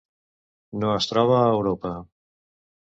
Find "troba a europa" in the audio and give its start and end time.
1.13-1.95